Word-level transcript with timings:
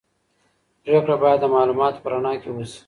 پرېکړه 0.83 1.15
باید 1.23 1.39
د 1.41 1.45
معلوماتو 1.53 2.01
په 2.03 2.09
رڼا 2.13 2.33
کي 2.41 2.49
وسي. 2.51 2.79